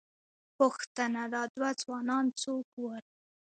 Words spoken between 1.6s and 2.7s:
ځوانان څوک